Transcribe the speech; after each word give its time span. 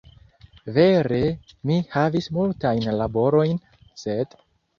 Vere, 0.77 1.19
mi 1.71 1.77
havis 1.97 2.31
multajn 2.39 2.89
laborojn, 3.03 3.61
sed 4.07 4.37